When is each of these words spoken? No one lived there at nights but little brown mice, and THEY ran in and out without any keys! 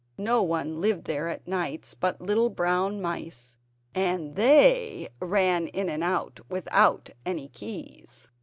No 0.17 0.41
one 0.41 0.81
lived 0.81 1.05
there 1.05 1.27
at 1.27 1.47
nights 1.47 1.93
but 1.93 2.19
little 2.19 2.49
brown 2.49 2.99
mice, 3.03 3.59
and 3.93 4.35
THEY 4.35 5.09
ran 5.19 5.67
in 5.67 5.89
and 5.91 6.03
out 6.03 6.39
without 6.49 7.11
any 7.23 7.49
keys! 7.49 8.31